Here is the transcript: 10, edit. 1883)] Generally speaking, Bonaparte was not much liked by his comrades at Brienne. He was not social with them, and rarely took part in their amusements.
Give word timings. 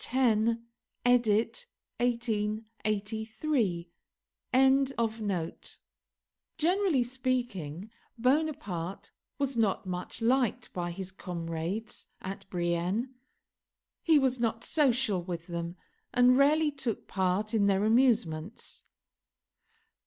10, 0.03 0.65
edit. 1.05 1.67
1883)] 1.99 3.91
Generally 6.57 7.03
speaking, 7.03 7.87
Bonaparte 8.17 9.11
was 9.37 9.55
not 9.55 9.85
much 9.85 10.19
liked 10.19 10.73
by 10.73 10.89
his 10.89 11.11
comrades 11.11 12.07
at 12.19 12.49
Brienne. 12.49 13.13
He 14.01 14.17
was 14.17 14.39
not 14.39 14.63
social 14.63 15.21
with 15.21 15.45
them, 15.45 15.75
and 16.11 16.35
rarely 16.35 16.71
took 16.71 17.05
part 17.07 17.53
in 17.53 17.67
their 17.67 17.85
amusements. 17.85 18.83